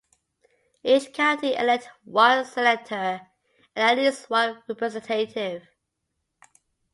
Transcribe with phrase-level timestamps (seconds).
[0.81, 3.21] Each county elected one senator
[3.75, 5.67] and at least one representative.